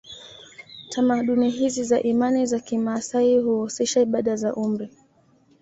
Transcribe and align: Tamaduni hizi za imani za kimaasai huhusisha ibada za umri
Tamaduni 0.89 1.49
hizi 1.49 1.83
za 1.83 1.99
imani 2.01 2.45
za 2.45 2.59
kimaasai 2.59 3.37
huhusisha 3.39 4.01
ibada 4.01 4.35
za 4.35 4.55
umri 4.55 4.89